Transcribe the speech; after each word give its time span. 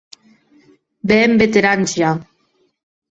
Be 1.11 1.17
èm 1.25 1.35
veterans 1.41 1.93
ja!. 1.99 2.15